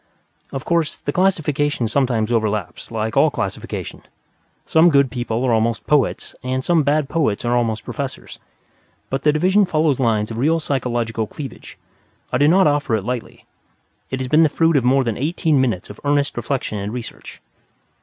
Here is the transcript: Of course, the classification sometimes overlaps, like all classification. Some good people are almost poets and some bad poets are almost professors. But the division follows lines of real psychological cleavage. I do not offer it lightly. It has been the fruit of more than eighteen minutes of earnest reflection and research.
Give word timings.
Of 0.51 0.65
course, 0.65 0.95
the 0.95 1.11
classification 1.13 1.87
sometimes 1.87 2.31
overlaps, 2.31 2.89
like 2.89 3.15
all 3.15 3.29
classification. 3.29 4.01
Some 4.65 4.89
good 4.89 5.11
people 5.11 5.43
are 5.43 5.53
almost 5.53 5.85
poets 5.85 6.33
and 6.41 6.63
some 6.63 6.81
bad 6.81 7.07
poets 7.07 7.45
are 7.45 7.55
almost 7.55 7.85
professors. 7.85 8.39
But 9.11 9.21
the 9.21 9.31
division 9.31 9.63
follows 9.63 9.99
lines 9.99 10.31
of 10.31 10.39
real 10.39 10.59
psychological 10.59 11.27
cleavage. 11.27 11.77
I 12.33 12.39
do 12.39 12.47
not 12.47 12.65
offer 12.65 12.95
it 12.95 13.03
lightly. 13.05 13.45
It 14.09 14.19
has 14.21 14.27
been 14.27 14.41
the 14.41 14.49
fruit 14.49 14.75
of 14.75 14.83
more 14.83 15.03
than 15.03 15.19
eighteen 15.19 15.61
minutes 15.61 15.91
of 15.91 15.99
earnest 16.03 16.35
reflection 16.35 16.79
and 16.79 16.91
research. 16.91 17.39